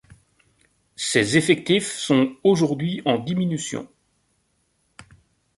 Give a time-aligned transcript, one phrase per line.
[0.95, 3.87] Ses effectifs sont aujourd'hui en diminution.